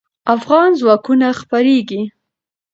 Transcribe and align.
افغان 0.35 0.69
ځواکونه 0.79 1.27
خپرېږي. 1.39 2.01